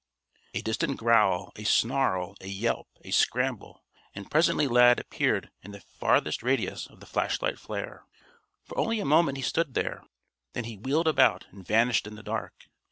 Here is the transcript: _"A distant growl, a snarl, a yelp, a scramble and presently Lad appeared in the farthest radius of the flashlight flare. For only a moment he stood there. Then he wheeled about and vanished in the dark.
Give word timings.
_"A 0.59 0.63
distant 0.63 0.97
growl, 0.97 1.51
a 1.55 1.63
snarl, 1.63 2.35
a 2.41 2.47
yelp, 2.47 2.87
a 3.01 3.11
scramble 3.11 3.83
and 4.15 4.31
presently 4.31 4.65
Lad 4.67 4.99
appeared 4.99 5.51
in 5.61 5.73
the 5.73 5.79
farthest 5.79 6.41
radius 6.41 6.87
of 6.87 7.01
the 7.01 7.05
flashlight 7.05 7.59
flare. 7.59 8.07
For 8.65 8.79
only 8.79 8.99
a 8.99 9.05
moment 9.05 9.37
he 9.37 9.43
stood 9.43 9.75
there. 9.75 10.03
Then 10.53 10.63
he 10.63 10.75
wheeled 10.75 11.07
about 11.07 11.45
and 11.51 11.63
vanished 11.63 12.07
in 12.07 12.15
the 12.15 12.23
dark. 12.23 12.63